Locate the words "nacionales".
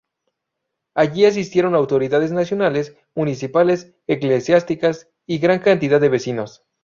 2.31-2.97